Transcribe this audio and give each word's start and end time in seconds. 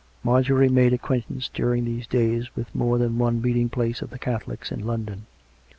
Marjorie 0.23 0.67
made 0.67 0.93
acquaintance 0.93 1.47
during 1.53 1.85
these 1.85 2.07
days 2.07 2.55
with 2.55 2.73
more 2.73 2.97
than 2.97 3.19
one 3.19 3.39
meeting 3.39 3.69
place 3.69 4.01
of 4.01 4.09
the 4.09 4.17
Catholics 4.17 4.71
in 4.71 4.79
London. 4.83 5.27